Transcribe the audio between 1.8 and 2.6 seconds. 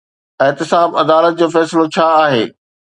ڇا آهي؟